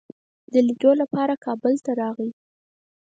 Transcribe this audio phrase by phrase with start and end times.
[0.51, 2.29] د لیدلو لپاره کابل ته راغی.